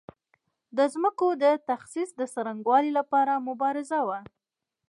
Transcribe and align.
د 0.77 0.79
ځمکو 0.93 1.27
د 1.43 1.45
تخصیص 1.69 2.09
د 2.19 2.21
څرنګوالي 2.33 2.91
لپاره 2.99 3.43
مبارزه 3.47 3.99
وه. 4.07 4.19